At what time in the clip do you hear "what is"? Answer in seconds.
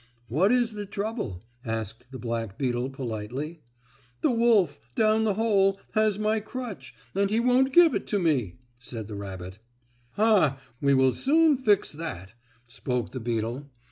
0.29-0.73